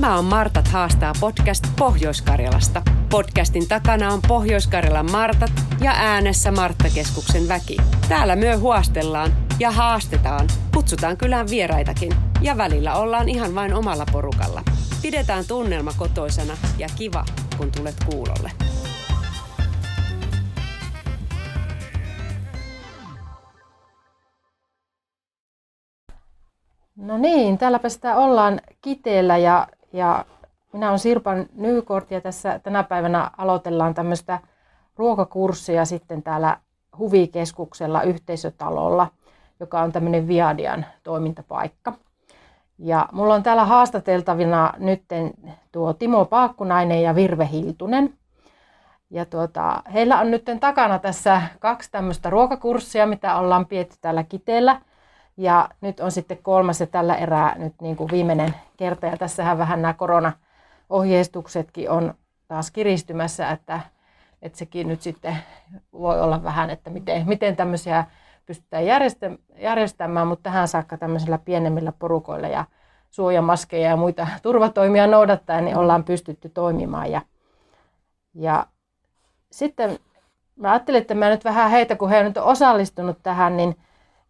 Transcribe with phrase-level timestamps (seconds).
[0.00, 2.82] Tämä on Martat haastaa podcast Pohjois-Karjalasta.
[3.10, 5.50] Podcastin takana on Pohjois-Karjalan Martat
[5.80, 7.76] ja äänessä Marttakeskuksen väki.
[8.08, 14.62] Täällä myö huostellaan ja haastetaan, kutsutaan kylään vieraitakin ja välillä ollaan ihan vain omalla porukalla.
[15.02, 17.24] Pidetään tunnelma kotoisena ja kiva,
[17.56, 18.50] kun tulet kuulolle.
[26.96, 30.24] No niin, täälläpä sitä ollaan Kiteellä ja, ja
[30.72, 34.38] minä olen Sirpan Nykort ja tässä tänä päivänä aloitellaan tämmöistä
[34.96, 36.56] ruokakurssia sitten täällä
[36.98, 39.06] Huvikeskuksella yhteisötalolla,
[39.60, 41.92] joka on tämmöinen Viadian toimintapaikka.
[42.78, 45.02] Ja mulla on täällä haastateltavina nyt
[45.72, 48.14] tuo Timo Paakkunainen ja Virve Hiltunen.
[49.10, 54.80] Ja tuota, heillä on nyt takana tässä kaksi tämmöistä ruokakurssia, mitä ollaan pietty täällä Kiteellä–
[55.40, 59.06] ja nyt on sitten kolmas ja tällä erää nyt niin kuin viimeinen kerta.
[59.06, 62.14] Ja tässähän vähän nämä koronaohjeistuksetkin on
[62.48, 63.80] taas kiristymässä, että,
[64.42, 65.36] että sekin nyt sitten
[65.92, 68.04] voi olla vähän, että miten, miten tämmöisiä
[68.46, 68.86] pystytään
[69.58, 72.64] järjestämään, mutta tähän saakka tämmöisillä pienemmillä porukoilla ja
[73.10, 77.10] suojamaskeja ja muita turvatoimia noudattaen, niin ollaan pystytty toimimaan.
[77.10, 77.20] Ja,
[78.34, 78.66] ja
[79.52, 79.98] sitten
[80.56, 83.76] mä ajattelin, että mä nyt vähän heitä, kun he on nyt osallistunut tähän, niin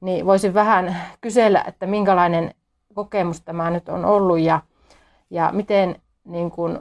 [0.01, 2.55] niin voisin vähän kysellä, että minkälainen
[2.95, 4.61] kokemus tämä nyt on ollut ja,
[5.31, 6.79] ja miten niin kuin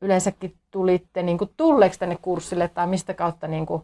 [0.00, 3.82] yleensäkin tulitte niin kuin tulleeksi tänne kurssille tai mistä kautta niin kuin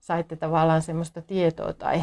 [0.00, 1.72] saitte tavallaan semmoista tietoa?
[1.72, 2.02] Tai...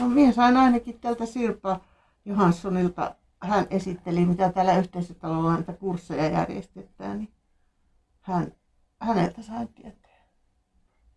[0.00, 1.80] No minä sain ainakin tältä Sirpa
[2.24, 7.32] Johanssonilta, hän esitteli mitä täällä yhteisötalolla näitä kursseja järjestetään, niin
[8.20, 8.52] hän,
[9.00, 10.12] häneltä sain tietää.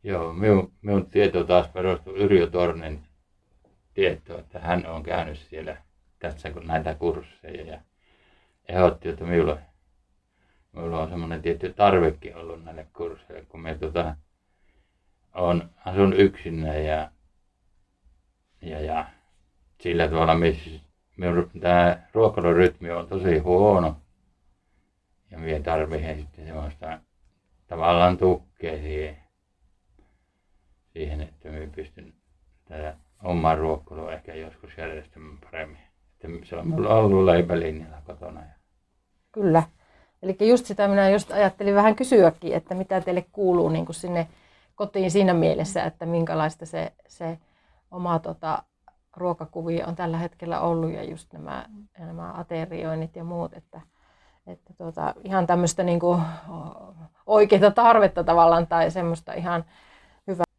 [0.03, 3.04] Joo, minun, minun tieto taas perustuu Yrjö Tornen
[3.95, 5.77] tietoa, että hän on käynyt siellä
[6.19, 7.81] tässä kun näitä kursseja ja
[8.69, 9.57] ehdotti, että minulla,
[10.71, 14.15] minulla on semmoinen tietty tarvekin ollut näille kursseille, kun me tota,
[15.33, 17.11] on, asun yksinä ja,
[18.61, 19.05] ja, ja
[19.81, 20.69] sillä tavalla, missä
[21.17, 24.01] minun tämä ruokailurytmi on tosi huono
[25.31, 26.99] ja minä tarvitsen sitten semmoista
[27.67, 29.17] tavallaan tukea siihen,
[30.93, 32.13] siihen että minä pystyn
[32.65, 35.77] tätä omaa ruokkailua ehkä joskus järjestämään paremmin.
[36.11, 38.41] Että se on mulla ollut leipälinjalla kotona.
[39.31, 39.63] Kyllä.
[40.21, 44.27] Eli just sitä minä just ajattelin vähän kysyäkin, että mitä teille kuuluu niin kuin sinne
[44.75, 47.39] kotiin siinä mielessä, että minkälaista se, se
[47.91, 48.63] oma tota,
[49.17, 51.65] ruokakuvio on tällä hetkellä ollut ja just nämä,
[51.99, 53.81] nämä aterioinnit ja muut, että,
[54.47, 56.21] että tuota, ihan tämmöistä niin kuin
[57.25, 59.65] oikeita tarvetta tavallaan tai semmoista ihan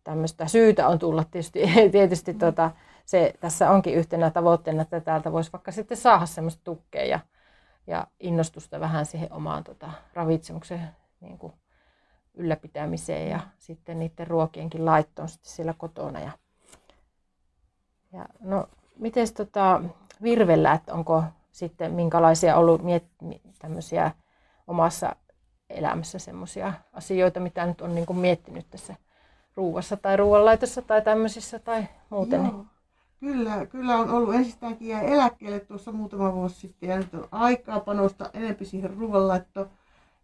[0.06, 1.60] tämmöistä syytä on tulla tietysti,
[1.92, 2.70] tietysti tota,
[3.04, 7.20] se tässä onkin yhtenä tavoitteena, että täältä voisi vaikka sitten saada semmoista tukea ja,
[7.86, 10.88] ja innostusta vähän siihen omaan tota, ravitsemuksen
[11.20, 11.52] niin kuin
[12.34, 16.20] ylläpitämiseen ja sitten niiden ruokienkin laittoon sitten siellä kotona.
[16.20, 16.30] Ja,
[18.12, 19.82] ja no, miten tota,
[20.22, 24.10] Virvellä, että onko sitten minkälaisia ollut miet- tämmöisiä
[24.66, 25.16] omassa
[25.70, 28.94] elämässä semmoisia asioita, mitä nyt on niin kuin miettinyt tässä
[29.56, 32.44] ruuassa tai ruoanlaitossa tai tämmöisissä tai muuten.
[32.44, 32.66] Joo.
[33.20, 37.80] Kyllä, kyllä on ollut ensistäänkin jäi eläkkeelle tuossa muutama vuosi sitten ja nyt on aikaa
[37.80, 39.70] panosta enempi siihen ruoanlaittoon.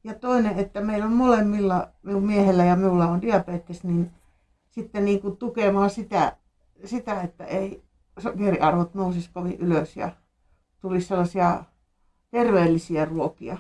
[0.05, 4.11] Ja toinen, että meillä on molemmilla, minun miehellä ja minulla on diabetes, niin
[4.71, 6.37] sitten niin kuin tukemaan sitä,
[6.85, 7.83] sitä, että ei
[8.19, 10.11] sokeriarvot nousisi kovin ylös ja
[10.81, 11.65] tulisi sellaisia
[12.31, 13.59] terveellisiä ruokia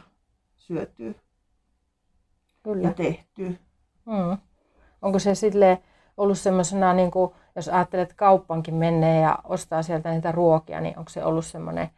[0.56, 1.12] syötyä
[2.62, 2.88] Kyllä.
[2.88, 3.50] ja tehtyä.
[4.06, 4.38] Mm.
[5.02, 5.82] Onko se sille
[6.16, 10.98] ollut semmoisena, niin kuin, jos ajattelet, että kauppankin menee ja ostaa sieltä niitä ruokia, niin
[10.98, 11.88] onko se ollut semmoinen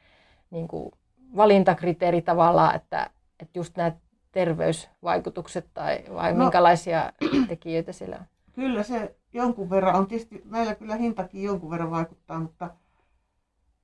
[0.50, 0.92] niin kuin
[1.36, 3.10] valintakriteeri tavallaan, että,
[3.40, 3.92] että just nämä
[4.32, 7.12] terveysvaikutukset tai vai no, minkälaisia
[7.48, 8.26] tekijöitä sillä on?
[8.52, 10.06] Kyllä se jonkun verran on.
[10.06, 12.70] Tietysti meillä kyllä hintakin jonkun verran vaikuttaa, mutta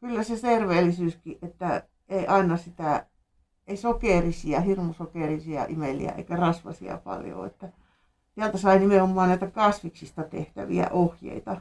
[0.00, 3.06] kyllä se terveellisyyskin, että ei aina sitä,
[3.66, 7.46] ei sokerisia, hirmusokerisia imeliä eikä rasvasia paljon.
[7.46, 7.68] Että
[8.40, 11.60] sieltä sai nimenomaan näitä kasviksista tehtäviä ohjeita,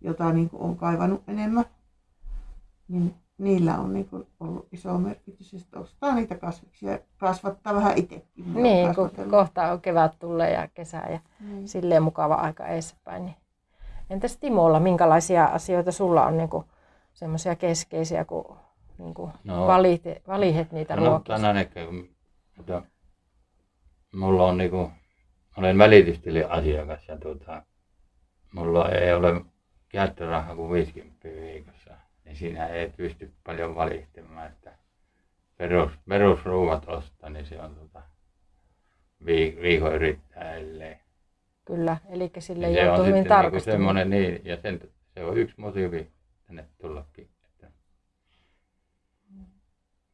[0.00, 1.64] joita niin kuin on kaivannut enemmän.
[2.88, 7.98] Niin niillä on niin kuin ollut iso merkitys, että ostaa niitä kasviksia ja kasvattaa vähän
[7.98, 8.54] itsekin.
[8.54, 11.68] Niin, kun kohta on kevät tulee ja kesä ja niin.
[11.68, 13.24] silleen mukava aika edessäpäin.
[13.24, 13.36] Niin.
[14.10, 16.50] Entäs Timolla, minkälaisia asioita sulla on niin
[17.14, 18.56] semmoisia keskeisiä, kun
[18.98, 21.38] niin kuin no, valit, valihet niitä no, ruokia?
[21.38, 21.48] No,
[22.56, 22.82] mutta
[24.14, 24.90] mulla on niin kuin
[25.56, 27.62] olen välitystilin-asiakas ja tuota,
[28.52, 29.40] mulla ei ole
[29.88, 31.90] käyttörahaa kuin 50 viikossa.
[32.24, 34.72] Niin siinä ei pysty paljon valittamaan, että
[35.56, 37.90] perus, perusruuvat ostaa, niin se on
[39.24, 41.00] viik- viikon yrittäjille.
[41.64, 43.70] Kyllä, eli sille Niin joutuu hyvin niinku tarkasti.
[43.70, 44.80] semmoinen, niin, ja sen,
[45.14, 46.10] se on yksi motiivi
[46.46, 47.28] tänne tullakin.
[47.44, 47.66] Että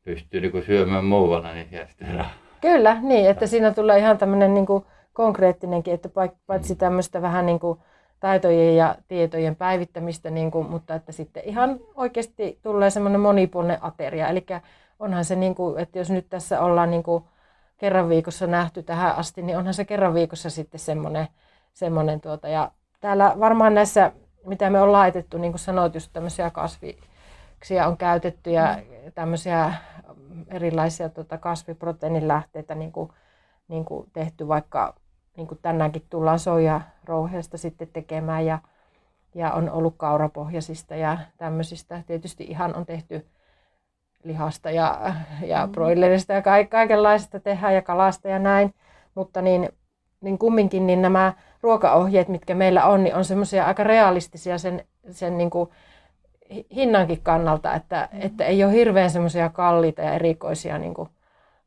[0.05, 1.69] pystyy niinku syömään muualla, niin
[2.17, 2.33] rahaa.
[2.61, 6.09] Kyllä, niin, että siinä tulee ihan tämmöinen niin kuin konkreettinenkin, että
[6.47, 7.79] paitsi tämmöistä vähän niin kuin
[8.21, 14.29] taitojen ja tietojen päivittämistä, niin kuin, mutta että sitten ihan oikeasti tulee semmoinen monipuolinen ateria.
[14.29, 14.47] Eli
[14.99, 17.25] onhan se, niin kuin, että jos nyt tässä ollaan niin kuin
[17.79, 21.29] kerran viikossa nähty tähän asti, niin onhan se kerran viikossa sitten semmoinen,
[21.73, 22.71] semmoinen tuota, ja
[23.01, 24.13] täällä varmaan näissä,
[24.47, 28.79] mitä me on laitettu, niin kuin sanoit, just tämmöisiä kasviksia on käytetty ja
[29.15, 29.75] tämmöisiä
[30.49, 33.11] erilaisia tota, kasviproteiinilähteitä niin kuin,
[33.69, 34.95] niin kuin tehty, vaikka
[35.37, 38.59] niin kuin tänäänkin tullaan soijarouheesta sitten tekemään ja,
[39.35, 42.03] ja on ollut kaurapohjaisista ja tämmöisistä.
[42.07, 43.27] Tietysti ihan on tehty
[44.25, 45.15] lihasta ja,
[45.47, 48.75] ja broilerista ja ka- kaikenlaista tehdään ja kalasta ja näin,
[49.15, 49.69] mutta niin,
[50.21, 51.33] niin kumminkin niin nämä
[51.63, 55.71] ruokaohjeet, mitkä meillä on, niin on semmoisia aika realistisia sen, sen niin kuin
[56.55, 61.09] hi- hinnankin kannalta, että, että ei ole hirveän semmoisia kalliita ja erikoisia niin kuin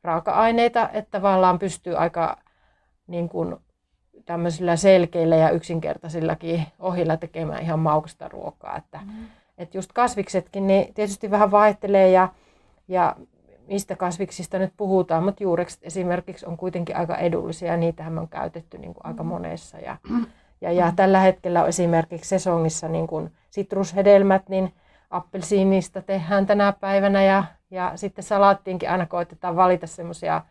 [0.04, 2.38] raaka-aineita, että tavallaan pystyy aika
[3.08, 3.56] niin kuin
[4.26, 8.78] tämmöisillä selkeillä ja yksinkertaisillakin ohjilla tekemään ihan maukasta ruokaa.
[8.78, 9.26] Että, mm.
[9.58, 12.30] että just kasviksetkin, niin tietysti vähän vaihtelee ja,
[12.88, 13.16] ja
[13.68, 18.78] mistä kasviksista nyt puhutaan, mutta juurekset esimerkiksi on kuitenkin aika edullisia ja niitähän on käytetty
[18.78, 19.78] niin kuin aika monessa.
[19.78, 19.98] Ja,
[20.62, 24.74] ja, ja tällä hetkellä on esimerkiksi sesongissa niin kuin sitrushedelmät, niin
[25.10, 30.42] appelsiinista tehdään tänä päivänä ja, ja sitten salaattiinkin aina koitetaan valita semmoisia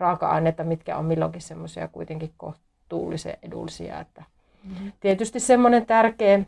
[0.00, 4.00] raaka-aineita, mitkä on milloinkin semmoisia kuitenkin kohtuullisen edullisia.
[4.00, 4.24] Että
[4.64, 4.92] mm-hmm.
[5.00, 6.40] Tietysti semmoinen tärkeä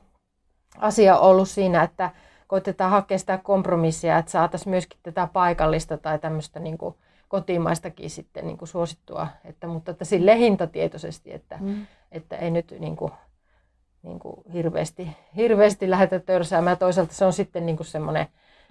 [0.78, 2.10] asia on ollut siinä, että
[2.46, 6.94] koitetaan hakea sitä kompromissia, että saataisiin myöskin tätä paikallista tai tämmöistä niin kuin
[7.28, 11.86] kotimaistakin sitten niin kuin suosittua, että, mutta että sille hintatietoisesti, että, mm.
[12.12, 13.12] että ei nyt niin kuin,
[14.02, 16.78] niin kuin hirveästi, hirveästi lähdetä törsäämään.
[16.78, 18.26] Toisaalta se on sitten niin kuin semmoinen,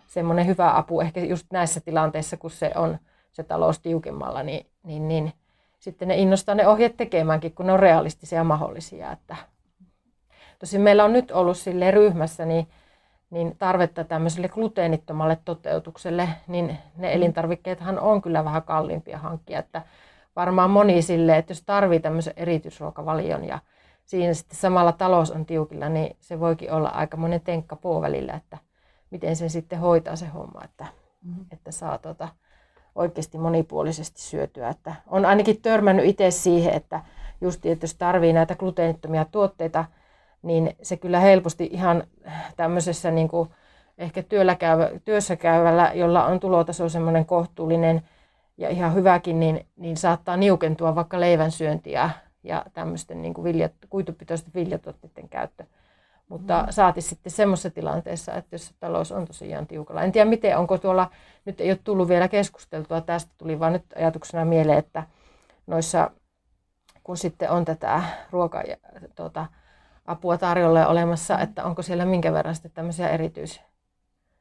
[0.08, 2.98] semmoinen hyvä apu ehkä just näissä tilanteissa, kun se on
[3.32, 5.34] se talous tiukemmalla, niin, niin, niin
[5.80, 9.12] sitten ne innostaa ne ohjeet tekemäänkin, kun ne on realistisia ja mahdollisia.
[9.12, 9.36] Että.
[10.60, 12.68] Tosin meillä on nyt ollut sille ryhmässä niin,
[13.30, 19.60] niin tarvetta tämmöiselle gluteenittomalle toteutukselle, niin ne elintarvikkeethan on kyllä vähän kalliimpia hankkia.
[19.60, 19.82] Että
[20.36, 23.60] varmaan moni sille, että jos tarvii tämmöisen erityisruokavalion ja
[24.06, 28.58] siinä sitten samalla talous on tiukilla, niin se voikin olla aika monen tenkka puolivälillä, että
[29.12, 30.88] miten sen sitten hoitaa se homma, että,
[31.24, 31.46] mm-hmm.
[31.52, 32.28] että saa tota,
[32.96, 34.70] oikeasti monipuolisesti syötyä.
[34.70, 37.02] Että on ainakin törmännyt itse siihen, että
[37.42, 39.86] just että jos tarvii näitä gluteenittomia tuotteita,
[40.42, 42.04] niin se kyllä helposti ihan
[42.56, 43.50] tämmöisessä niin kuin
[43.98, 48.02] ehkä työllä käyvä, työssä käyvällä, jolla on tulotaso semmoinen kohtuullinen
[48.58, 52.10] ja ihan hyväkin, niin, niin saattaa niukentua vaikka leivän syöntiä
[52.44, 55.66] ja tämmöisten niin kuin viljat, kuitupitoisten viljatuotteiden käyttö.
[56.32, 56.68] Mutta mm.
[56.70, 60.04] saati sitten semmoisessa tilanteessa, että jos talous on tosiaan tiukalla.
[60.04, 61.12] En tiedä miten, onko tuolla,
[61.46, 65.04] nyt ei ole tullut vielä keskusteltua tästä, tuli vaan nyt ajatuksena mieleen, että
[65.68, 66.12] noissa,
[67.04, 68.78] kun sitten on tätä ruoka- ja
[69.16, 69.46] tuota,
[70.06, 73.62] apua tarjolla olemassa, että onko siellä minkä verran sitten tämmöisiä erityis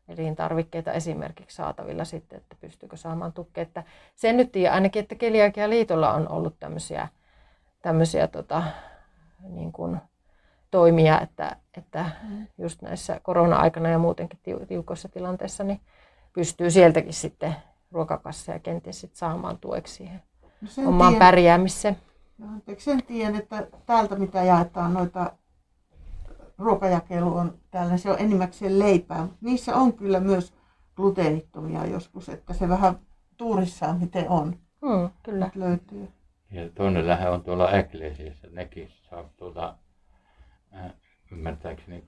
[0.09, 3.63] elintarvikkeita esimerkiksi saatavilla sitten, että pystyykö saamaan tukea.
[3.63, 3.85] Että
[4.17, 7.09] sen nyt tiedän ainakin, että Keliakia liitolla on ollut tämmöisiä,
[7.83, 8.63] tämmöisiä tota,
[9.43, 10.01] niin kuin
[10.71, 12.07] toimia, että, että
[12.59, 15.81] just näissä korona-aikana ja muutenkin tiukoissa tilanteissa niin
[16.33, 17.57] pystyy sieltäkin sitten
[17.93, 20.23] ruokakasseja kenties sitten saamaan tueksi siihen
[20.77, 21.97] no omaan tien, pärjäämiseen.
[22.39, 22.47] No,
[22.79, 25.33] sen tiedän, että täältä mitä jaetaan noita
[26.59, 30.55] ruokajakelu on täällä, se on enimmäkseen leipää, mutta niissä on kyllä myös
[30.97, 32.99] gluteenittomia joskus, että se vähän
[33.37, 34.57] tuurissaan miten on.
[34.83, 35.45] Mm, kyllä.
[35.45, 36.09] Nyt löytyy.
[36.51, 39.75] Ja toinen lähe on tuolla Ecclesiassa, nekin saa tuolta, äh,
[41.33, 42.05] ymmärtääkseni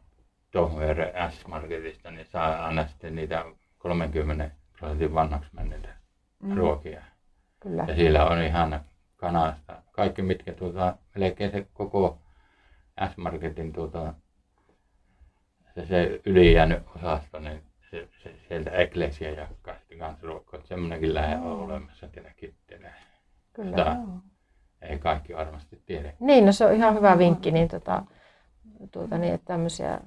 [0.50, 3.45] Tohmere S-Marketista, niin saa aina sitten niitä
[3.78, 5.88] 30 prosentin vanhaksi menneitä
[6.42, 6.57] mm.
[6.57, 7.02] ruokia.
[7.61, 7.85] Kyllä.
[7.88, 8.81] Ja siellä on ihan
[9.16, 12.19] kanasta, kaikki mitkä tuota, melkein se koko
[13.12, 14.14] S-Marketin tuota,
[15.75, 20.62] se, se ylijäänyt osasto, niin se, se, sieltä Eklesia jakkaa sitten kanssa ruokkoa.
[20.64, 22.95] Semmoinenkin lähe on olemassa siellä kittelee.
[23.52, 23.71] Kyllä.
[23.71, 23.97] Sitä
[24.83, 26.12] ei kaikki varmasti tiedä.
[26.21, 28.02] Niin, no se on ihan hyvä vinkki, niin, tota,
[28.93, 30.00] tuota, niin että tämmöisiä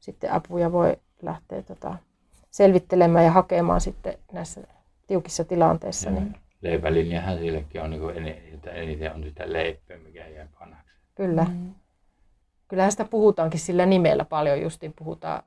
[0.00, 1.94] sitten apuja voi lähteä tota,
[2.50, 4.60] selvittelemään ja hakemaan sitten näissä
[5.06, 6.10] tiukissa tilanteissa.
[6.10, 6.36] Ja Niin.
[6.60, 10.94] Leipälinjahan sillekin on niin eniten, eniten on sitä leipää, mikä jää panaksi.
[11.14, 11.44] Kyllä.
[11.44, 11.74] Mm.
[12.68, 15.42] Kyllähän sitä puhutaankin sillä nimellä paljon, justiin puhutaan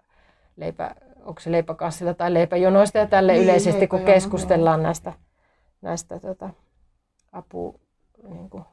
[1.25, 5.13] onko se leipäkassilla tai leipäjonoista ja tälle Niin, yleisesti, kun keskustellaan näistä,
[5.81, 6.49] näistä tota,
[7.31, 7.79] apu,
[8.29, 8.63] niin kuin,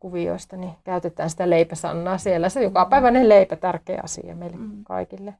[0.00, 2.48] kuvioista, niin käytetään sitä leipäsannaa siellä.
[2.48, 4.84] Se jokapäiväinen leipä, tärkeä asia meille Mm.
[4.84, 5.34] kaikille.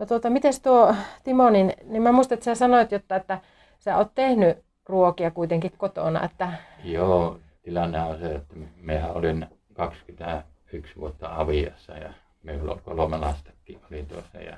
[0.00, 0.94] No tuota, miten tuo
[1.24, 3.40] Timo, niin, niin mä muistan, että sä sanoit, jotta, että
[3.78, 4.58] sä oot tehnyt
[4.88, 6.52] ruokia kuitenkin kotona, että
[6.84, 13.80] Joo, tilanne on se, että mehän olin 21 vuotta aviassa ja meillä on kolme lastakin
[13.90, 14.56] oli tuossa ja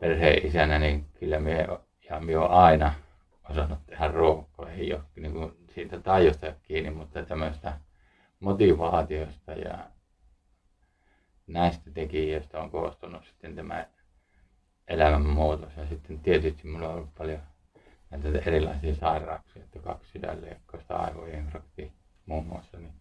[0.00, 1.66] perheen isänä, niin kyllä me
[2.10, 2.94] ja me on aina
[3.50, 4.70] osannut tehdä ruokaa.
[4.70, 7.72] Ei ole niin kuin siitä taidosta kiinni, mutta tämmöistä
[8.40, 9.78] motivaatiosta ja
[11.46, 13.86] näistä tekijöistä on koostunut sitten tämä
[14.88, 15.76] elämänmuutos.
[15.76, 17.40] Ja sitten tietysti minulla on ollut paljon
[18.10, 21.92] näitä erilaisia sairauksia, että kaksi sydänleikkausta, aivoinfrakti
[22.26, 22.92] muun muassa, niin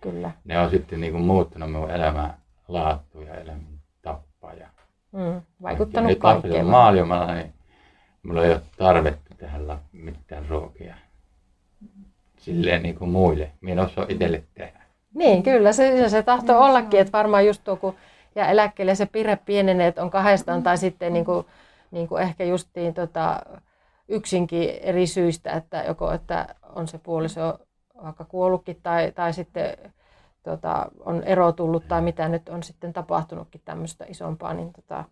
[0.00, 0.30] kyllä.
[0.44, 2.34] ne on sitten niin kuin muuttanut minun elämän
[2.68, 4.54] laatu ja elämän tappaa.
[4.54, 4.68] Ja
[5.12, 6.52] Mm, vaikuttanut nyt kaikkeen.
[6.52, 7.52] Lapissa maailmalla, niin
[8.22, 10.94] minulla ei ole tarvetta tehdä mitään ruokia.
[12.42, 13.50] Silleen niin kuin muille.
[13.60, 14.82] Minä en osaa itselle tehdä.
[15.14, 17.94] Niin, kyllä se, se tahtoo ollakin, että varmaan just tuo, kun
[18.34, 21.46] ja eläkkeelle se pire pienenee, että on kahdestaan tai sitten niin kuin,
[21.90, 23.40] niin kuin ehkä justiin tota,
[24.08, 27.58] yksinkin eri syistä, että joko että on se puoliso
[28.02, 29.76] vaikka kuollutkin tai, tai sitten
[30.42, 35.04] tota, on ero tullut tai mitä nyt on sitten tapahtunutkin tämmöistä isompaa, niin tota,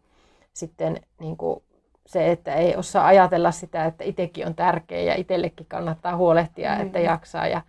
[0.52, 1.62] sitten niin kuin
[2.10, 6.86] se, että ei osaa ajatella sitä, että itsekin on tärkeä ja itsellekin kannattaa huolehtia, Niin.
[6.86, 7.46] että jaksaa.
[7.46, 7.60] Ja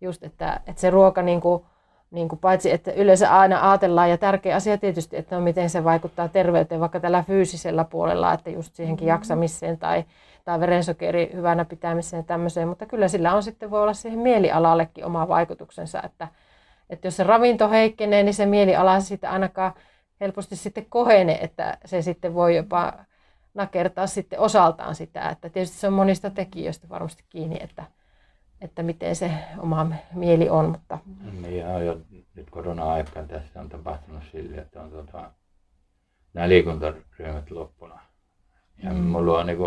[0.00, 1.64] just, että, että se ruoka niin kuin,
[2.10, 5.84] niin kuin paitsi, että yleensä aina ajatellaan, ja tärkeä asia tietysti, että no miten se
[5.84, 10.04] vaikuttaa terveyteen vaikka tällä fyysisellä puolella, että just siihenkin jaksamiseen tai,
[10.44, 15.04] tai verensokeri hyvänä pitämiseen ja tämmöiseen, mutta kyllä sillä on sitten voi olla siihen mielialallekin
[15.04, 16.28] oma vaikutuksensa, että,
[16.90, 19.72] että jos se ravinto heikkenee, niin se mieliala sitten ainakaan
[20.20, 22.92] helposti sitten kohene, että se sitten voi jopa
[23.54, 27.84] nakertaa sitten osaltaan sitä, että tietysti se on monista tekijöistä varmasti kiinni, että,
[28.60, 30.98] että miten se oma mieli on, mutta
[31.42, 32.00] Niin on jo
[32.34, 35.30] nyt korona-aikaan tässä on tapahtunut sille, että on tota,
[36.34, 37.98] nämä liikuntaryhmät loppuna.
[38.82, 38.96] Ja Mm.
[38.96, 39.58] mulla on niin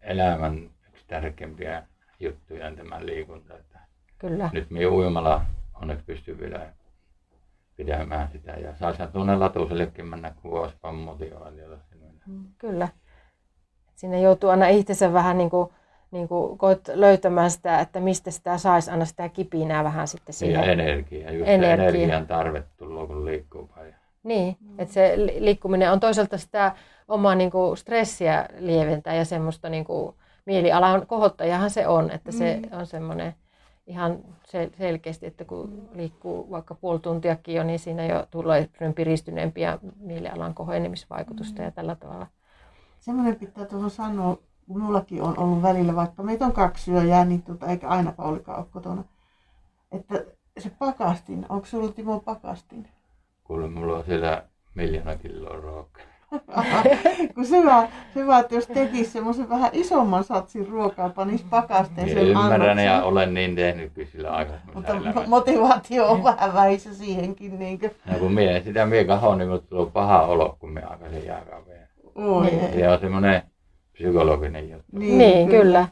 [0.00, 1.82] elämän yksi tärkeimpiä
[2.20, 3.58] juttuja on tämä liikunta.
[3.58, 3.78] Että
[4.18, 4.50] kyllä.
[4.52, 6.72] nyt minä uimalla onneksi pystyy vielä
[7.76, 8.52] pidämään sitä.
[8.52, 10.76] Ja saisi tuonne latusellekin mennä, kun olisi
[11.90, 12.08] sinne.
[12.58, 12.88] Kyllä.
[13.94, 15.68] Siinä joutuu aina itsensä vähän niin kuin,
[16.10, 20.34] niin kuin koet löytämään sitä, että mistä sitä saisi aina sitä kipinää vähän sitten Ja
[20.34, 20.64] siihen.
[20.64, 21.72] energia, just Energia.
[21.72, 21.88] Energia.
[21.88, 23.94] energian tarve tulee, kun liikkuu paljon.
[24.22, 26.72] Niin, että se li- liikkuminen on toisaalta sitä
[27.08, 30.14] omaa niin kuin stressiä lieventää ja semmoista niin kuin
[30.46, 32.78] mielialan kohottajahan se on, että se Mm.
[32.78, 33.34] on semmoinen
[33.86, 34.18] ihan
[34.48, 39.60] sel- selkeästi, että kun liikkuu vaikka puoli tuntiakin jo, niin siinä jo tulee semmoinen piristyneempi
[39.60, 42.26] ja mielialan kohenemisvaikutusta ja tällä tavalla.
[43.02, 47.42] Semmoinen pitää tuohon sanoa, kun minullakin on ollut välillä, vaikka meitä on kaksi syöjää, niin
[47.42, 49.04] tuota, eikä aina Paulikaan ole kotona.
[49.92, 50.24] Että
[50.58, 52.88] se pakastin, onko sulla Timo pakastin?
[53.44, 54.42] Kuule, mulla on siellä
[54.74, 56.02] miljoona kiloa ruokaa.
[57.34, 62.08] kun se vaan, se vaan, että jos tekisi semmoisen vähän isomman satsin ruokaa, panisi pakasteen
[62.08, 62.84] Minä sen ymmärrän annoksen.
[62.86, 65.28] ja olen niin tehnytkin sillä aikaisemmassa Mutta elämässä.
[65.30, 67.58] motivaatio on vähän vähissä siihenkin.
[67.58, 67.90] Niin kuin.
[68.12, 71.81] Ja kun mie sitä mie kahon, niin mulle tulee paha olo, kun me aikaisin jääkaapeen.
[71.81, 71.81] Oi,
[72.16, 72.72] Niin.
[72.74, 73.42] Se on semmoinen
[73.92, 74.86] psykologinen juttu.
[74.98, 75.62] Niin, niin kyllä.
[75.62, 75.86] kyllä.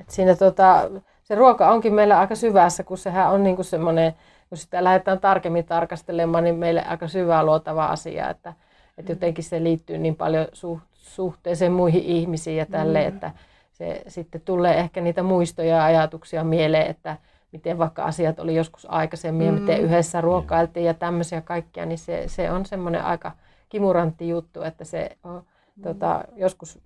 [0.00, 0.90] Et siinä tota,
[1.22, 4.12] se ruoka onkin meillä aika syvässä, kun sehän on niinku semmoinen,
[4.48, 8.52] kun sitä lähdetään tarkemmin tarkastelemaan, niin meille aika syvää luotava asia, että,
[8.98, 13.08] että jotenkin se liittyy niin paljon su, suhteeseen muihin ihmisiin ja tälle, Mm.
[13.08, 13.30] että
[13.72, 17.16] se sitten tulee ehkä niitä muistoja ja ajatuksia mieleen, että
[17.52, 19.58] miten vaikka asiat oli joskus aikaisemmin ja Mm.
[19.60, 23.32] miten yhdessä ruokailtiin ja tämmöisiä kaikkia, niin se, se on semmoinen aika
[23.68, 25.42] kimurantti juttu, että se on,
[25.82, 26.78] tota, joskus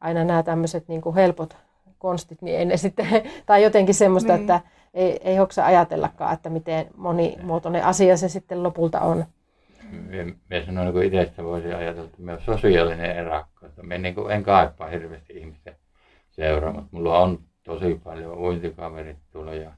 [0.00, 1.56] aina nämä tämmöiset niin kuin helpot
[1.98, 3.06] konstit, niin ei ne sitten,
[3.46, 4.40] tai jotenkin semmoista, Niin.
[4.40, 4.60] että
[4.94, 9.24] ei, ei hoksa ajatellakaan, että miten monimuotoinen asia se sitten lopulta on.
[10.50, 13.66] Mie sanoin, kun itsestä voisi ajatella, että minä olen sosiaalinen erakko.
[13.66, 15.76] Että minä niin kuin en kaipaa hirveästi ihmisten
[16.30, 19.70] seuraa, mutta mulla on tosi paljon uintikaverit tuolla ja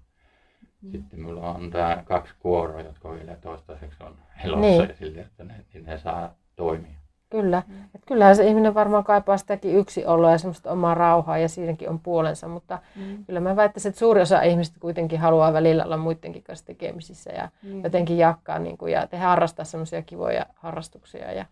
[0.92, 4.14] sitten mulla on tää kaksi kuoroa, jotka vielä toistaiseksi on
[4.44, 4.88] elossa Niin.
[4.88, 6.96] ja sille, että ne, niin ne saa toimia.
[7.30, 7.62] Kyllä.
[7.94, 11.98] Et kyllähän se ihminen varmaan kaipaa sitäkin yksinoloa ja semmoista omaa rauhaa ja siinäkin on
[12.00, 13.24] puolensa, mutta Mm.
[13.24, 17.48] kyllä mä väittäisin, että suuri osa ihmistä kuitenkin haluaa välillä olla muidenkin kanssa tekemisissä ja
[17.62, 17.82] Niin.
[17.84, 21.44] jotenkin jakaa niin kuin, ja tehdä harrastaa semmoisia kivoja harrastuksia ja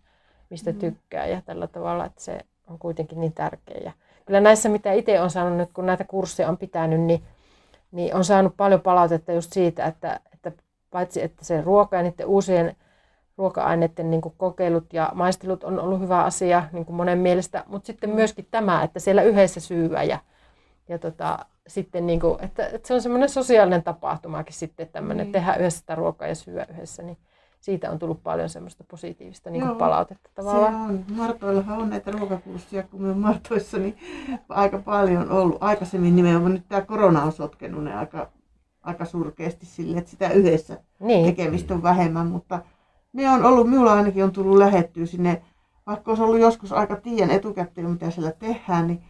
[0.51, 0.79] mistä Mm.
[0.79, 3.81] tykkää ja tällä tavalla, että se on kuitenkin niin tärkeä.
[3.85, 3.93] Ja
[4.27, 7.23] kyllä näissä, mitä itse on saanut nyt, kun näitä kursseja on pitänyt, niin,
[7.95, 10.53] niin on saanut paljon palautetta just siitä, että, että
[10.91, 12.77] paitsi että se ruoka ja niiden uusien
[13.39, 17.87] ruoka-aineiden niin kuin kokeilut ja maistelut on ollut hyvä asia niin kuin monen mielestä, mutta
[17.87, 20.19] sitten myöskin tämä, että siellä yhdessä syyä ja,
[20.89, 25.33] ja tota, sitten niin kuin, että, että se on semmoinen sosiaalinen tapahtumakin sitten tämmöinen, Niin.
[25.33, 27.19] tehdä yhdessä sitä ruokaa ja syödä yhdessä, niin
[27.65, 30.75] siitä on tullut paljon semmoista positiivista niin kuin palautetta Se tavallaan.
[30.75, 31.05] on.
[31.17, 33.97] Martoillahan on näitä ruokakursseja, kun me on Martoissa niin
[34.49, 35.57] aika paljon ollut.
[35.61, 38.31] Aikaisemmin nimenomaan nyt tämä korona on sotkenut ne aika,
[38.83, 42.63] aika surkeasti sille, että sitä yhdessä Niin, tekemistä on vähemmän, mutta
[43.13, 45.43] ne on ollut, minulla ainakin on tullut lähettyä sinne,
[45.87, 49.03] vaikka olisi ollut joskus aika tien etukäteen, mitä siellä tehdään, niin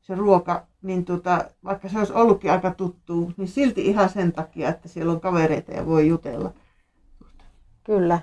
[0.00, 4.68] se ruoka, niin tota, vaikka se olisi ollutkin aika tuttu, niin silti ihan sen takia,
[4.68, 6.52] että siellä on kavereita ja voi jutella.
[7.88, 8.18] Kyllä.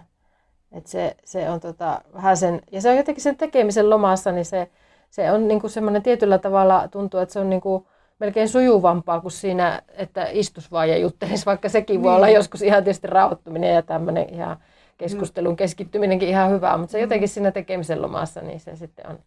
[0.72, 4.46] Et se, se on tota, vähän sen, ja se on jotenkin sen tekemisen lomassa, niin
[4.46, 4.70] se,
[5.10, 7.88] se on niinku semmoinen tietyllä tavalla tuntuu, että se on niinku
[8.20, 12.16] melkein sujuvampaa kuin siinä, että istus vaan ja juttelisi, vaikka sekin voi Niin.
[12.16, 14.58] olla joskus ihan tietysti rauhoittuminen ja tämmöinen ihan
[14.98, 19.20] keskustelun keskittyminenkin ihan hyvää, mutta se jotenkin siinä tekemisen lomassa, niin se sitten on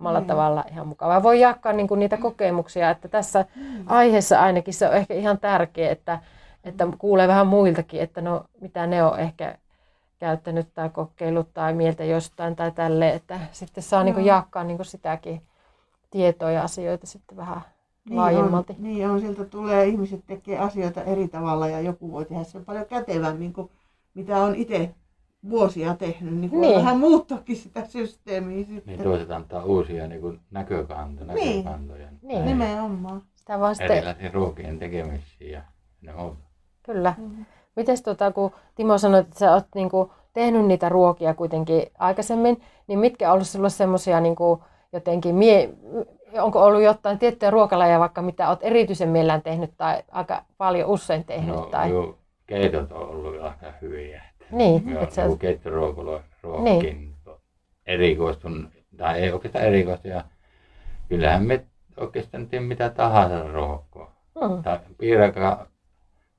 [0.00, 0.26] omalla Niin.
[0.26, 1.22] tavalla ihan mukavaa.
[1.22, 3.44] Voi jakaa niinku niitä kokemuksia, että tässä
[3.86, 6.18] aiheessa ainakin se on ehkä ihan tärkeä, että,
[6.64, 9.58] että kuulee vähän muiltakin, että no mitä ne on ehkä
[10.18, 15.42] käyttänyt tai kokeillut tai mieltä jostain tai tälle, että sitten saa niin jakaa niin sitäkin
[16.10, 17.60] tietoa ja asioita sitten vähän
[18.08, 18.72] Niin laajemmalti.
[18.72, 22.64] On, niin on, sieltä tulee, ihmiset tekee asioita eri tavalla ja joku voi tehdä sen
[22.64, 23.70] paljon kätevämmin kuin
[24.14, 24.94] mitä on itse
[25.50, 26.34] vuosia tehnyt.
[26.34, 26.60] Niin, niin.
[26.60, 26.76] Niin.
[26.76, 28.82] vähän muuttaakin sitä systeemiä sitten.
[28.86, 31.64] Niin toiset antaa uusia niin kuin näkökantoja, Niin.
[31.64, 32.08] näkökantoja.
[32.22, 32.44] Niin.
[32.44, 33.22] Nimenomaan.
[33.34, 35.62] Sitä vaan sitten, Erilaisiin ruokien tekemisiin ja
[36.00, 36.36] ne muuta.
[36.82, 37.14] kyllä.
[37.18, 37.44] Mm.
[37.76, 42.98] Mites tota, kun Timo sanoi, että sä oot niinku tehnyt niitä ruokia kuitenkin aikaisemmin, niin
[42.98, 45.70] mitkä on ollut sulla semmoisia niinku jotenkin, mie-
[46.40, 51.24] onko ollut jotain tiettyjä ruokalajeja vaikka mitä oot erityisen mielellään tehnyt tai aika paljon usein
[51.24, 51.54] tehnyt?
[51.56, 51.88] No, tai...
[51.88, 54.22] minun keitot on ollut aika hyviä.
[54.50, 56.04] Niin, Minä että sä, keittoruokin
[56.58, 57.14] niin.
[57.86, 60.08] erikoistun, tai ei oikeastaan erikoistu.
[60.08, 60.24] Ja
[61.08, 61.64] kyllähän me
[61.96, 64.16] oikeastaan mitä tahansa ruokaa.
[64.34, 64.78] mm, Tai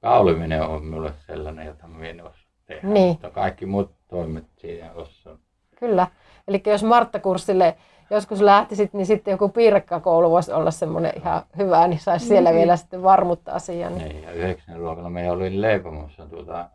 [0.01, 2.87] kauliminen on minulle sellainen, jota minä en osaa tehdä.
[2.87, 3.07] Niin.
[3.09, 5.39] Mutta kaikki muut toimet siinä osaan.
[5.79, 6.07] Kyllä.
[6.47, 7.75] Eli jos Martta-kurssille
[8.09, 12.59] joskus lähtisit, niin sitten joku piirakkakoulu voisi olla semmoinen ihan hyvä, niin saisi siellä Niin.
[12.59, 13.95] vielä sitten varmuutta asiaan.
[13.97, 14.09] Niin.
[14.09, 16.69] Niin, ja yhdeksän luokalla me oli leipomossa tuota,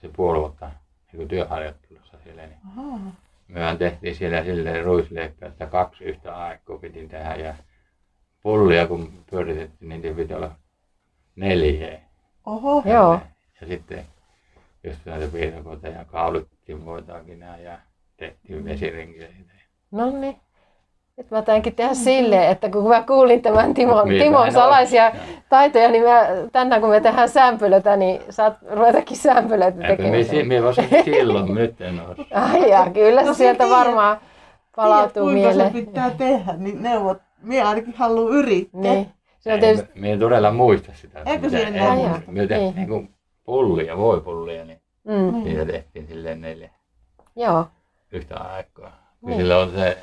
[0.00, 0.70] se puoli vuotta
[1.12, 2.46] niin työharjoittelussa siellä.
[2.46, 2.98] Niin Aha.
[3.48, 7.54] mehän tehtiin siellä silleen ruisleipää, että kaksi yhtä aikaa piti tehdä ja
[8.42, 10.50] pullia kun pyöritettiin, niin piti olla
[11.36, 12.00] neljä.
[12.46, 12.82] Oho.
[12.86, 13.18] Joo.
[13.60, 14.04] Ja sitten
[14.84, 17.78] just näitä piirakoita ja kaulittiin voitakin ja
[18.16, 19.34] tehtiin vesirenkileitä.
[19.90, 20.36] No niin.
[21.16, 25.12] Nyt mä tainkin tehdä silleen, että kun mä kuulin tämän Timon, Mitä Timon salaisia ole.
[25.48, 30.12] taitoja, niin mä, tänään kun me tehdään sämpylötä, niin saat ruvetakin sämpylöitä Eipä tekemään.
[30.16, 32.24] me, si- me vasin silloin, nyt en osaa.
[32.52, 34.18] Ai jaa, kyllä se No, sieltä tiedät- varmaan
[34.76, 35.72] palautuu Tiedät, kuinka mieleen.
[35.72, 37.18] se pitää tehdä, niin neuvot.
[37.42, 38.80] Minä ainakin haluan yrittää.
[38.80, 39.10] Niin.
[39.44, 41.22] Se on tietysti, me, me en todella muista sitä.
[41.26, 42.30] Eikö se enää ei, muista?
[42.32, 42.76] Me tehtiin Niin.
[42.76, 45.44] niin kuin pullia, voipullia, niin mm, Niin.
[45.44, 46.70] niitä tehtiin silleen neljä
[47.36, 47.66] joo.
[48.12, 48.92] yhtä aikaa.
[49.22, 49.36] Niin.
[49.38, 49.98] silloin se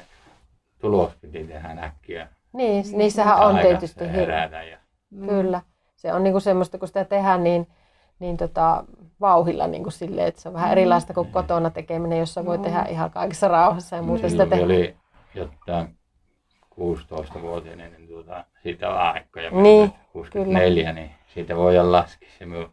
[0.79, 2.27] tulos piti tehdä äkkiä.
[2.53, 4.15] Niin, niissähän on Aika tietysti hirveä.
[4.19, 4.77] herätä ja
[5.11, 5.27] Mm.
[5.27, 5.61] Kyllä.
[5.95, 7.67] Se on niinku semmoista, kun sitä tehdään niin,
[8.19, 8.83] niin tota,
[9.21, 12.63] vauhilla niin silleen, että se on vähän erilaista kuin kotona tekeminen, jossa voi Joo.
[12.63, 14.65] tehdä ihan kaikessa rauhassa ja muuten sitä silloin tehdä.
[14.65, 14.95] oli
[15.35, 15.85] jotta
[16.81, 19.43] 16-vuotiainen, niin tuota, siitä on aikaa.
[19.43, 22.29] Ja Niin, minä 64, niin siitä voidaan laskea.
[22.39, 22.69] Se, minun,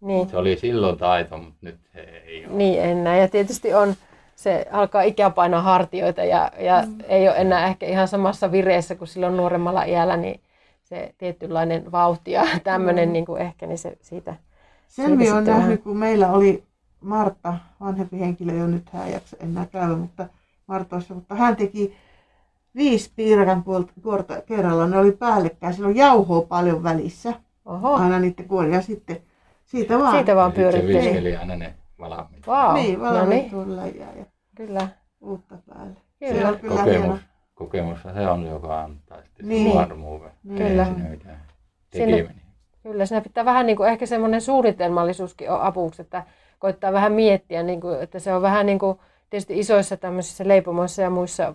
[0.00, 2.54] Niin, se oli silloin taito, mutta nyt se ei ole.
[2.54, 3.16] niin enää.
[3.16, 3.94] Ja tietysti on,
[4.36, 6.94] se alkaa ikä painaa hartioita ja, ja mm.
[7.08, 10.40] ei ole enää ehkä ihan samassa vireessä kuin silloin nuoremmalla iällä, niin
[10.84, 13.12] se tietynlainen vauhti ja tämmöinen Mm.
[13.12, 14.34] niin kuin ehkä, niin se siitä,
[14.98, 16.62] olen sitten nähnyt, vähän- kun meillä oli
[17.00, 20.26] Martta, vanhempi henkilö jo nyt hän ei jaksa enää käydä, mutta
[20.66, 21.96] Martoissa, mutta hän teki
[22.76, 23.64] viisi piirakan
[24.02, 24.86] kuorta kerralla.
[24.86, 27.32] Ne oli päällekkäin, sillä on jauhoa paljon välissä,
[27.64, 28.74] oho, aina niiden kuoria.
[28.74, 29.16] Ja sitten
[29.64, 30.16] siitä vaan.
[30.16, 32.46] siitä vaan Ja sitten viskeli aina ne valmiit.
[32.46, 34.24] Vau, Niin, no valmiit niin, tuolla ja, ja
[34.56, 34.88] kyllä.
[35.20, 35.96] uutta päälle.
[36.18, 36.40] Kyllä.
[36.40, 37.00] Se on kyllä hieno.
[37.02, 37.20] Kokemus,
[37.54, 39.74] kokemus se on, joka antaa sitten Niin.
[39.74, 40.30] varmuuden.
[40.44, 40.58] Niin.
[40.58, 40.84] Kyllä.
[40.84, 42.34] Siinä Sinne-.
[42.82, 46.22] Kyllä, siinä pitää vähän niin kuin, ehkä semmoinen suunnitelmallisuuskin on apuksi, että
[46.58, 48.98] koittaa vähän miettiä, niin kuin, että se on vähän niin kuin
[49.30, 51.54] tietysti isoissa tämmöisissä leipomoissa ja muissa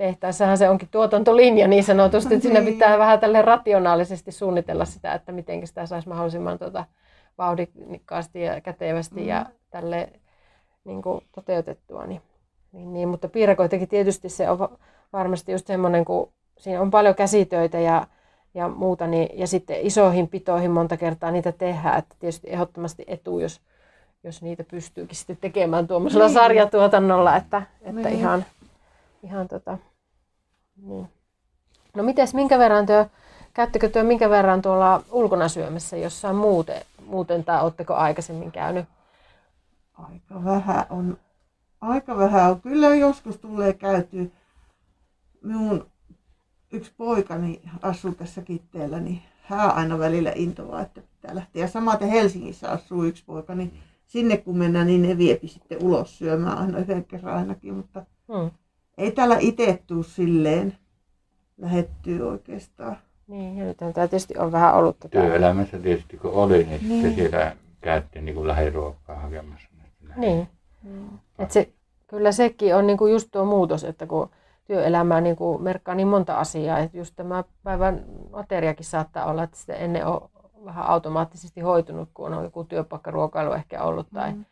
[0.00, 2.72] tehtaissahan se onkin tuotantolinja niin sanotusti, että siinä Niin.
[2.72, 6.84] pitää vähän tälle rationaalisesti suunnitella sitä, että miten sitä saisi mahdollisimman tuota,
[7.38, 9.26] vauhdikkaasti ja kätevästi Mm.
[9.26, 10.08] ja tälle
[10.84, 12.06] niin kuin toteutettua.
[12.06, 12.22] Niin,
[12.72, 14.78] niin, niin, mutta piirakoitakin tietysti se on va-
[15.12, 18.06] varmasti just semmoinen, kun siinä on paljon käsitöitä ja,
[18.54, 23.38] ja muuta, niin, ja sitten isoihin pitoihin monta kertaa niitä tehdään, että tietysti ehdottomasti etu,
[23.38, 23.60] jos,
[24.24, 26.34] jos niitä pystyykin sitten tekemään tuommoisella niin.
[26.34, 28.18] sarjatuotannolla, että, että niin.
[28.18, 28.44] ihan,
[29.22, 29.78] ihan tota,
[30.76, 31.08] niin.
[31.96, 33.06] No mites, minkä verran työ,
[33.54, 38.84] käyttekö työ minkä verran tuolla ulkona syömässä jossain muuten, muuten tai oletteko aikaisemmin käynyt?
[39.94, 41.18] Aika vähän on,
[41.80, 42.60] aika vähän on.
[42.60, 44.32] Kyllä joskus tulee käyty.
[45.42, 45.86] Minun
[46.72, 51.62] yksi poikani asuu tässä Kitteellä, niin hän aina välillä intoaa, että pitää lähteä.
[51.62, 53.72] Ja samaten Helsingissä asuu yksi poika, niin
[54.06, 58.50] sinne kun mennään, niin ne viepi sitten ulos syömään aina yhden kerran ainakin, mutta hmm.
[58.98, 60.76] Ei täällä itse tuu silleen
[61.58, 62.96] lähettyy oikeastaan.
[63.26, 65.20] Niin, ja nythän tämä tietysti on vähän ollut tätä.
[65.20, 67.02] Työelämässä tietysti kun oli, niin, niin.
[67.02, 69.70] sitten siellä käytti niin kuin lähiruokaa hakemassa.
[70.16, 70.48] Niin.
[70.82, 71.18] Mm.
[71.38, 71.72] Et se,
[72.06, 74.30] kyllä sekin on niin kuin just tuo muutos, että kun
[74.64, 79.56] työelämää niin kuin merkkaa niin monta asiaa, että just tämä päivän ateriakin saattaa olla, että
[79.56, 80.30] sitä ennen on
[80.64, 84.44] vähän automaattisesti hoitunut, kun on joku työpaikkaruokailu ehkä ollut tai mm.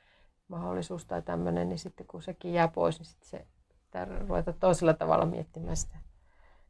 [0.48, 3.46] mahdollisuus tai tämmöinen, niin sitten kun sekin jää pois, niin sitten se
[4.06, 5.96] pitää ruveta toisella tavalla miettimään sitä,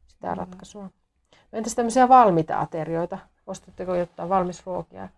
[0.07, 0.83] sitä ratkaisua.
[0.83, 3.17] No entäs tämmöisiä valmiita aterioita?
[3.47, 5.09] Ostatteko jotain valmisruokia?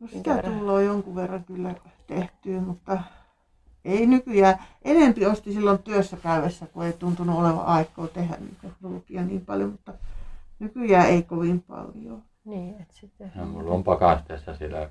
[0.00, 1.74] No sitä tulee jonkun verran kyllä
[2.06, 2.98] tehtyä, mutta
[3.84, 4.58] ei nykyään.
[4.84, 9.70] Enempi osti silloin työssä käyvässä, kun ei tuntunut olevan aikaa tehdä niitä ruokia niin paljon,
[9.70, 9.94] mutta
[10.58, 12.22] nykyään ei kovin paljon.
[12.44, 13.32] Niin, et sitten...
[13.34, 14.90] No, mulla on pakasteessa sillä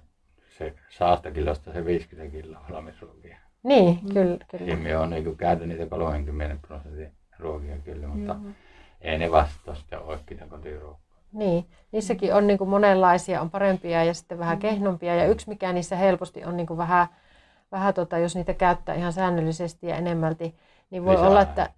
[0.58, 3.38] se saasta kilosta se 50 kiloa valmisruokia.
[3.68, 4.14] Niin, mm.
[4.14, 4.38] kyllä.
[4.52, 4.76] kyllä.
[4.76, 8.54] Siinä on niin käytän niitä 30 prosentin ruokia kyllä, mutta mm.
[9.02, 11.18] ei ne vastaa sitä oikeita kotiruokaa.
[11.34, 14.62] Niin, niissäkin on niin kuin monenlaisia, on parempia ja sitten vähän mm.
[14.62, 15.16] kehnompia.
[15.16, 17.08] Ja yksi mikä niissä helposti on niin kuin vähän,
[17.72, 20.56] vähän tota, jos niitä käyttää ihan säännöllisesti ja enemmälti,
[20.90, 21.28] niin voi Lisää.
[21.28, 21.70] olla, että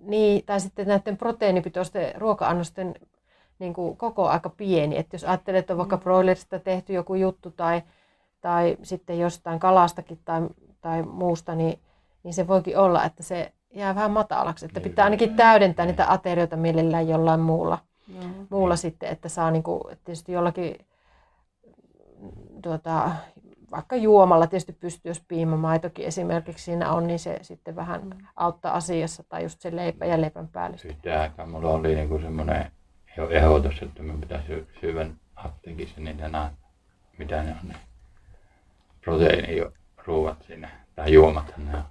[0.00, 2.94] niin, tai sitten näiden proteiinipitoisten ruoka-annosten
[3.58, 4.98] niin kuin koko aika pieni.
[4.98, 6.02] Että jos ajattelee, että on vaikka mm.
[6.02, 7.82] broilerista tehty joku juttu tai,
[8.40, 10.42] tai sitten jostain kalastakin tai,
[10.82, 11.78] tai muusta, niin,
[12.22, 14.66] niin se voikin olla, että se jää vähän matalaksi.
[14.66, 18.46] Että pitää ainakin täydentää niitä aterioita mielellään jollain muulla, mm.
[18.50, 20.76] muulla sitten, että saa niin kuin, tietysti jollakin
[22.62, 23.10] tuota,
[23.70, 29.24] vaikka juomalla tietysti pystyy, jos piimamaitokin esimerkiksi siinä on, niin se sitten vähän auttaa asiassa,
[29.28, 30.78] tai just se leipä ja leipän päälle.
[30.78, 32.72] Sitten aikaa mulla oli niin kuin semmoinen
[33.30, 36.50] ehdotus, että me pitäisi syödä apteekissa niitä
[37.18, 37.76] mitä ne on ne
[40.04, 41.82] proteiiniruuat siinä, tai juomat ne on.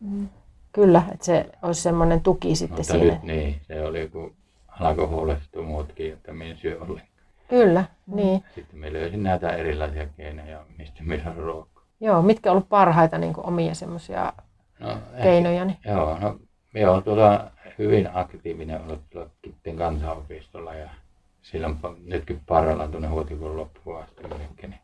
[0.00, 0.28] Mm.
[0.72, 3.12] Kyllä, että se olisi semmoinen tuki sitten Mutta siinä.
[3.12, 4.32] nyt niin, se oli joku
[4.80, 7.08] alkoi huolestua muutkin, että minä syö ollenkaan.
[7.48, 8.16] Kyllä, mm.
[8.16, 8.44] niin.
[8.54, 11.82] Sitten me löysin näitä erilaisia keinoja, mistä me saa ruokaa.
[12.00, 14.32] Joo, mitkä on ollut parhaita niin omia semmoisia
[14.80, 15.64] no, keinoja?
[15.64, 15.78] Niin?
[15.84, 16.38] Joo, no
[16.74, 20.90] minä olen tuolla hyvin aktiivinen ollut tuolla Kitten kansanopistolla ja
[21.42, 24.80] silloin nytkin parhaillaan tuonne huhtikuun loppuun asti niin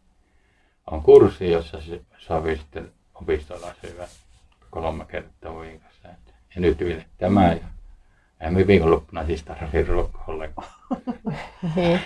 [0.90, 1.78] on kurssi, jossa
[2.18, 4.08] saa sitten opistolla syödä
[4.70, 6.08] kolme kertaa viikossa.
[6.54, 7.66] Ja nyt vielä tämä ja
[8.40, 10.68] eihän viikonloppuna siis tarvitse ruokaa ollenkaan.
[11.76, 12.00] niin.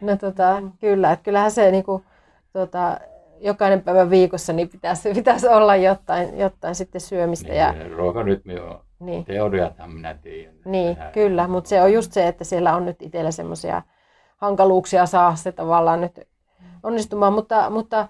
[0.00, 2.04] No tota, kyllä, että kyllähän se niinku,
[2.52, 3.00] tota,
[3.40, 7.48] jokainen päivä viikossa niin pitäisi, pitäisi olla jotain, jotain sitten syömistä.
[7.48, 7.74] Niin, ja...
[7.96, 9.24] Ruokarytmi on niin.
[9.24, 10.54] teoriathan minä tiedän.
[10.64, 11.12] Niin, Tähän.
[11.12, 13.82] kyllä, mutta se on just se, että siellä on nyt itsellä semmoisia
[14.36, 16.28] hankaluuksia saa se tavallaan nyt
[16.82, 18.08] onnistumaan, mutta, mutta,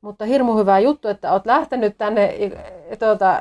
[0.00, 2.34] mutta hirmu hyvä juttu, että olet lähtenyt tänne
[2.98, 3.40] tuota,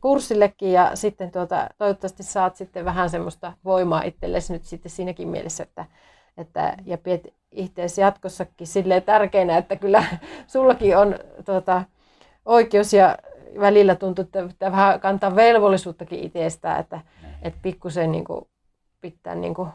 [0.00, 5.62] kurssillekin ja sitten tuota, toivottavasti saat sitten vähän semmoista voimaa itsellesi nyt sitten siinäkin mielessä,
[5.62, 5.84] että,
[6.36, 10.04] että ja pidät itseäsi jatkossakin silleen tärkeänä, että kyllä
[10.46, 11.82] sullakin on tuota,
[12.44, 13.16] oikeus ja
[13.60, 17.00] välillä tuntuu, että pitää vähän kantaa velvollisuuttakin itsestään, että,
[17.42, 18.48] että pikkusen niin kuin,
[19.00, 19.68] pitää niin kuin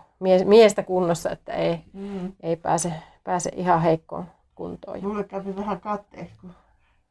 [0.46, 2.32] miestä kunnossa, että ei, mm.
[2.44, 4.26] ei pääse, pääse ihan heikkoon
[4.62, 5.04] kuntoon.
[5.04, 6.52] Mulle kävi vähän katteeksi, kun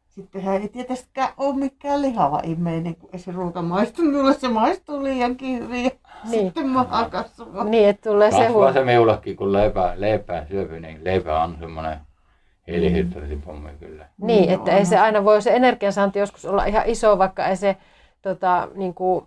[0.08, 4.02] Sittenhän ei tietystikään ole mikään lihava ihminen, kun ei se ruoka maistu.
[4.02, 5.90] Minulle se maistuu liiankin hyvin ja
[6.30, 6.44] niin.
[6.44, 7.64] sitten maha kasvaa.
[7.64, 8.72] Niin, että tulee se huomioon.
[8.72, 11.98] se meulakin, kun leipää, leipää syöpy, niin leipä on semmoinen
[12.66, 14.08] hiilihydraatipommi kyllä.
[14.22, 17.56] Niin, no, että ei se aina voi se energiansaanti joskus olla ihan iso, vaikka ei
[17.56, 17.76] se,
[18.22, 19.26] tota, niin kuin,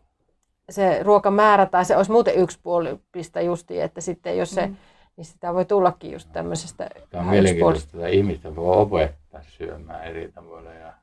[0.70, 4.76] se ruokamäärä tai se olisi muuten yksipuolista justiin, että sitten jos se, mm.
[5.18, 10.32] Niin sitä voi tullakin just tämmöisestä Tämä on mielenkiintoista, että ihmistä voi opettaa syömään eri
[10.32, 10.94] tavoilla ja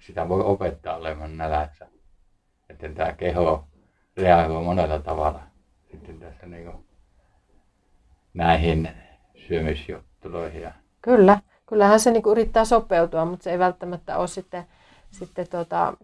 [0.00, 1.88] sitä voi opettaa olemaan nälässä.
[2.70, 3.64] Että tämä keho
[4.16, 5.42] reagoi monella tavalla
[5.90, 6.86] sitten tässä niin kuin
[8.34, 8.90] näihin
[9.48, 10.70] syömisjuttuihin.
[11.02, 14.64] Kyllä kyllähän se niin kuin yrittää sopeutua, mutta se ei välttämättä ole sitten,
[15.10, 15.94] sitten tota,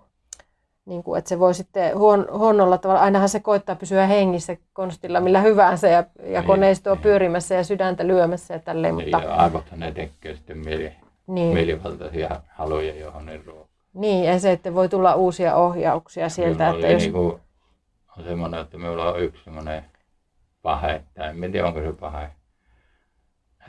[0.89, 5.21] niin kuin, että se voi sitten huon, huonolla tavalla, ainahan se koittaa pysyä hengissä konstilla
[5.21, 7.03] millä hyvänsä ja, ja niin, koneistoa niin.
[7.03, 8.97] pyörimässä ja sydäntä lyömässä ja tälleen.
[8.97, 9.27] Niin, mutta...
[9.27, 10.93] Ja aivothan ne tekee sitten mieli,
[11.27, 11.55] niin.
[11.55, 13.69] mielivaltaisia haluja, johon ne ruokaa.
[13.95, 16.65] Niin, ja se, että voi tulla uusia ohjauksia sieltä.
[16.65, 17.03] Minulla Että jos...
[17.03, 17.41] niinku,
[18.19, 19.85] on semmoinen, että minulla on yksi semmoinen
[20.63, 22.31] pahe, tai en tiedä onko se pahe,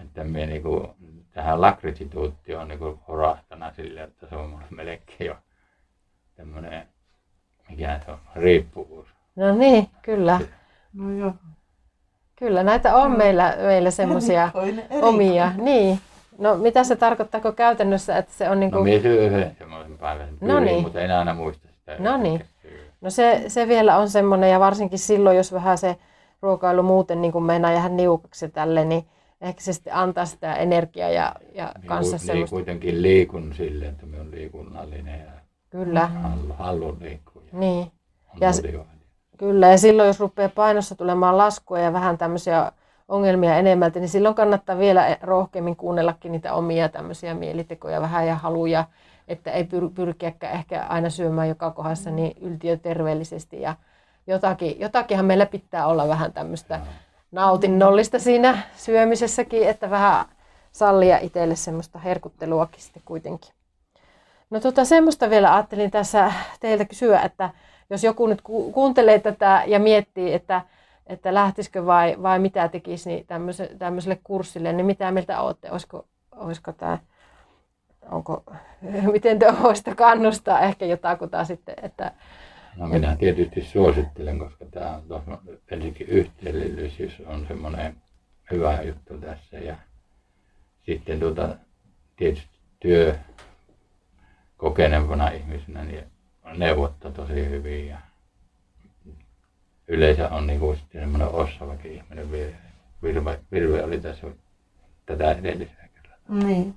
[0.03, 0.95] että minä niinku,
[1.31, 5.35] tähän lakritsituutti on niinku horahtana sille, että se on melkein jo
[6.35, 6.87] tämmöinen,
[7.69, 9.07] mikä se on, riippuvuus.
[9.35, 10.39] No niin, kyllä.
[10.93, 11.33] No joo.
[12.35, 14.51] Kyllä näitä on meillä, meillä semmoisia
[15.01, 15.51] omia.
[15.57, 15.99] Niin.
[16.37, 18.83] No mitä se tarkoittaako käytännössä, että se on niin No kuin...
[18.89, 20.81] minä syön yhden semmoisen päivän No niin.
[20.83, 21.95] mutta en aina muista sitä.
[21.99, 22.45] No niin.
[23.01, 25.97] No se, se vielä on semmoinen, ja varsinkin silloin, jos vähän se
[26.41, 29.05] ruokailu muuten niin kuin meinaa jäädä niukaksi tälle, niin
[29.41, 32.53] ehkä se sitten antaa sitä energiaa ja, ja Minä kanssa ku- niin semmoista.
[32.55, 35.31] kuitenkin liikun silleen, että minä olen liikunnallinen ja
[35.69, 37.38] Kyllä, haluan, haluan liikkua.
[37.53, 37.91] Ja niin.
[38.41, 38.85] Ja motivaatio.
[39.37, 42.71] Kyllä, ja silloin jos rupeaa painossa tulemaan laskua ja vähän tämmöisiä
[43.07, 48.85] ongelmia enemmälti, niin silloin kannattaa vielä rohkeammin kuunnellakin niitä omia tämmöisiä mielitekoja vähän ja haluja,
[49.27, 53.75] että ei pyr- pyrkiäkään ehkä aina syömään joka kohdassa niin yltiöterveellisesti ja
[54.27, 56.79] jotakin, jotakinhan meillä pitää olla vähän tämmöistä
[57.31, 60.25] nautinnollista siinä syömisessäkin, että vähän
[60.71, 63.53] sallia itselle semmoista herkutteluakin sitten kuitenkin.
[64.49, 67.49] No tota, semmoista vielä ajattelin tässä teiltä kysyä, että
[67.89, 70.61] jos joku nyt ku- kuuntelee tätä ja miettii, että,
[71.07, 75.71] että lähtisikö vai, vai mitä tekisi niin tämmöiselle, tämmöiselle kurssille, niin mitä mieltä olette?
[75.71, 76.97] Olisiko, olisiko tämä,
[78.11, 78.43] onko,
[79.13, 82.11] miten te voisitte kannustaa ehkä jotakuta sitten, että
[82.75, 85.37] No minä tietysti suosittelen, koska tämä on tuossa
[85.71, 87.95] ensinnäkin yhteisöllisyys on semmoinen
[88.51, 89.75] hyvä juttu tässä ja
[90.85, 91.55] sitten tuota,
[92.15, 93.15] tietysti työ
[94.59, 96.03] kokeneempana ihmisenä niin
[96.57, 97.97] neuvottaa tosi hyvin ja
[99.87, 102.31] yleensä on niin kuin sitten semmoinen osaavakin ihminen.
[102.31, 102.55] Virve,
[103.03, 104.27] Virve, Virve oli tässä
[105.05, 106.45] tätä edellisellä kerralla.
[106.45, 106.75] Niin.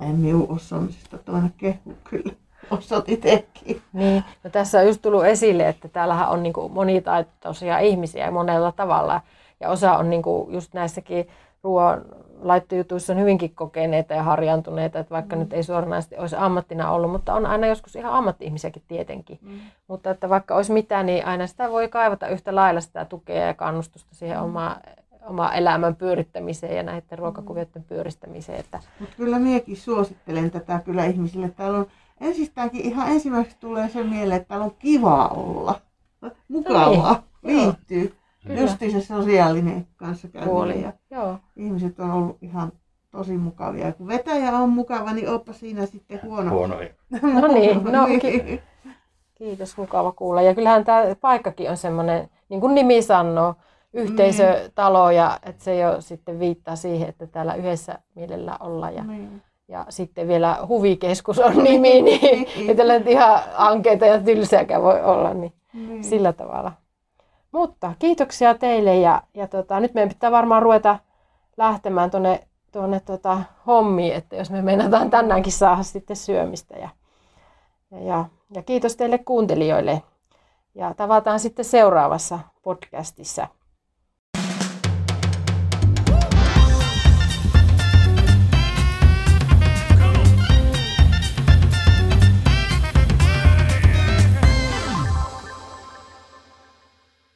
[0.00, 2.32] En minun osaamisesta toinen kehu kyllä.
[2.70, 3.82] Osat itsekin.
[3.92, 9.20] Niin, no tässä on just tullut esille, että täällähän on niin monitaitoisia ihmisiä monella tavalla.
[9.60, 11.28] Ja osa on niin kuin just näissäkin
[11.62, 12.04] ruoan
[12.42, 17.34] laittojutuissa on hyvinkin kokeneita ja harjaantuneita, että vaikka nyt ei suoranaisesti olisi ammattina ollut, mutta
[17.34, 19.38] on aina joskus ihan ammatti-ihmisiäkin tietenkin.
[19.42, 19.60] Mm.
[19.88, 23.54] Mutta että vaikka olisi mitä, niin aina sitä voi kaivata yhtä lailla sitä tukea ja
[23.54, 24.76] kannustusta siihen omaan
[25.26, 28.60] oma elämän pyörittämiseen ja näiden ruokakuvioiden pyöristämiseen.
[28.60, 31.48] Että, Mutta kyllä minäkin suosittelen tätä kyllä ihmisille.
[31.48, 31.86] Täällä on
[32.20, 35.80] ensistäänkin ihan ensimmäiseksi tulee se mieleen, että täällä on kiva olla.
[36.48, 37.22] Mukavaa.
[37.42, 37.66] niin, joo.
[37.66, 38.19] Liittyy.
[38.46, 38.60] Kyllä.
[38.60, 40.54] Justi se sosiaalinen kanssakäyminen.
[40.54, 40.82] puoli.
[40.82, 41.38] Ja Joo.
[41.56, 42.72] ihmiset on ollut ihan
[43.10, 43.86] tosi mukavia.
[43.86, 46.50] Ja kun vetäjä on mukava, niin oppa siinä sitten huono.
[46.50, 46.76] Huono.
[47.40, 48.20] No niin, no Niin.
[48.20, 48.60] ki-
[49.34, 50.42] kiitos, mukava kuulla.
[50.42, 53.54] Ja kyllähän tämä paikkakin on semmoinen, niin kuin nimi sanoo,
[53.92, 58.94] yhteisötalo, ja että se jo sitten viittaa siihen, että täällä yhdessä mielellä ollaan.
[58.94, 59.42] Ja, Niin.
[59.68, 65.34] ja sitten vielä huvikeskus on nimi, niin ei tällä ihan ankeita ja tylsääkään voi olla,
[65.34, 66.04] niin Niin.
[66.04, 66.72] sillä tavalla.
[67.52, 70.98] Mutta kiitoksia teille ja, ja tota, nyt meidän pitää varmaan ruveta
[71.56, 76.78] lähtemään tuonne tuonne tota hommiin, että jos me meinataan tänäänkin saada sitten syömistä.
[76.78, 76.88] Ja,
[78.00, 80.02] ja, ja kiitos teille kuuntelijoille.
[80.74, 83.46] Ja tavataan sitten seuraavassa podcastissa.